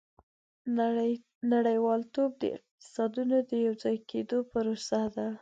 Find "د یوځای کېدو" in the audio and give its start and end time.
3.49-4.37